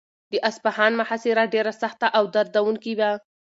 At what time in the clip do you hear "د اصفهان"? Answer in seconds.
0.31-0.91